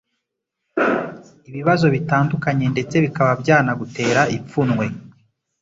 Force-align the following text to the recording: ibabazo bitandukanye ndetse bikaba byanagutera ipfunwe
ibabazo 1.49 1.85
bitandukanye 1.95 2.65
ndetse 2.73 2.95
bikaba 3.05 3.31
byanagutera 3.41 4.21
ipfunwe 4.37 4.85